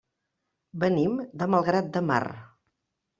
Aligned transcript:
Venim 0.83 1.19
de 1.41 1.47
Malgrat 1.55 1.91
de 1.99 2.03
Mar. 2.07 2.23